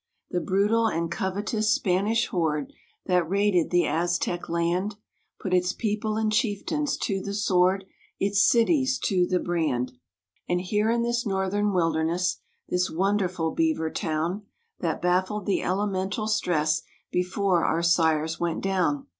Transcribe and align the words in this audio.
The 0.31 0.41
brutal 0.41 0.87
and 0.87 1.11
covetous 1.11 1.69
Spanish 1.71 2.25
horde 2.29 2.73
That 3.05 3.29
raided 3.29 3.69
the 3.69 3.85
Aztec 3.85 4.49
land, 4.49 4.95
Put 5.39 5.53
its 5.53 5.73
people 5.73 6.17
and 6.17 6.31
chieftains 6.33 6.97
to 7.01 7.21
the 7.21 7.35
sword, 7.35 7.85
Its 8.19 8.41
cities 8.41 8.97
to 9.03 9.27
the 9.27 9.37
brand. 9.39 9.91
And 10.49 10.59
here 10.59 10.89
in 10.89 11.03
this 11.03 11.23
northern 11.23 11.71
wilderness, 11.71 12.37
This 12.67 12.89
wonderful 12.89 13.51
beaver 13.51 13.91
town, 13.91 14.47
That 14.79 15.03
baffled 15.03 15.45
the 15.45 15.61
elemental 15.61 16.27
stress 16.27 16.81
Before 17.11 17.63
our 17.63 17.83
sires 17.83 18.39
went 18.39 18.61
down. 18.63 19.05